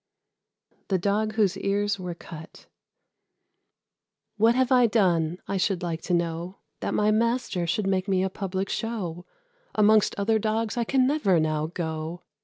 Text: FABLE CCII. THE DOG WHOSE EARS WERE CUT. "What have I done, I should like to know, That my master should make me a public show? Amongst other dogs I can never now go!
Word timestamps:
FABLE 0.71 0.77
CCII. 0.79 0.87
THE 0.87 0.97
DOG 0.97 1.33
WHOSE 1.35 1.57
EARS 1.57 1.99
WERE 1.99 2.15
CUT. 2.15 2.65
"What 4.37 4.55
have 4.55 4.71
I 4.71 4.87
done, 4.87 5.37
I 5.47 5.57
should 5.57 5.83
like 5.83 6.01
to 6.01 6.15
know, 6.15 6.57
That 6.79 6.95
my 6.95 7.11
master 7.11 7.67
should 7.67 7.85
make 7.85 8.07
me 8.07 8.23
a 8.23 8.29
public 8.31 8.69
show? 8.69 9.27
Amongst 9.75 10.15
other 10.17 10.39
dogs 10.39 10.75
I 10.75 10.85
can 10.85 11.05
never 11.05 11.39
now 11.39 11.67
go! 11.67 12.23